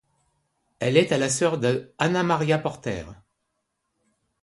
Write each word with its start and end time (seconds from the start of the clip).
Elle 0.79 0.97
est 0.97 1.11
la 1.11 1.29
sœur 1.29 1.59
de 1.59 1.93
Anna 1.99 2.23
Maria 2.23 2.57
Porter. 2.57 3.05